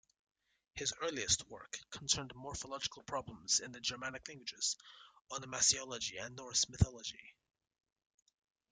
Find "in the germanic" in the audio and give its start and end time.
3.59-4.27